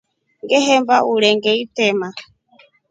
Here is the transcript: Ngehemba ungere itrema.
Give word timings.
Ngehemba 0.43 0.95
ungere 1.09 1.37
itrema. 1.63 2.07